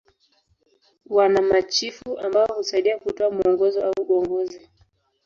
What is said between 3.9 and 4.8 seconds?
uongozi.